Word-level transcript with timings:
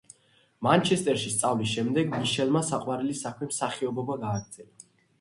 მანჩესტერში 0.67 1.33
სწავლის 1.35 1.75
შემდეგ, 1.77 2.11
მიშელმა 2.15 2.65
საყვარელი 2.73 3.21
საქმე, 3.23 3.55
მსახიობობა 3.55 4.21
გააგრძელა. 4.29 4.93